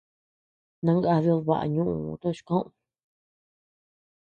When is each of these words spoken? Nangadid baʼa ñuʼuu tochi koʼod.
Nangadid 0.83 1.39
baʼa 1.47 1.65
ñuʼuu 1.73 2.17
tochi 2.21 2.41
koʼod. 2.47 2.67